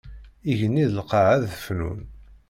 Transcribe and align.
Igenni 0.51 0.85
d 0.91 0.93
lqaɛa 0.99 1.31
ad 1.35 1.45
fnun. 1.65 2.01